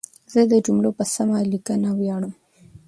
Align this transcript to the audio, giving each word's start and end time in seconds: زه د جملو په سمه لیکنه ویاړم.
زه 0.33 0.41
د 0.51 0.53
جملو 0.65 0.91
په 0.97 1.03
سمه 1.13 1.37
لیکنه 1.51 1.89
ویاړم. 1.95 2.33